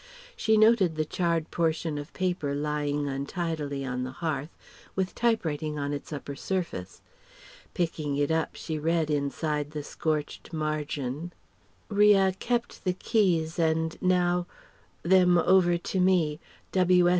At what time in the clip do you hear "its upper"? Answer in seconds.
5.93-6.35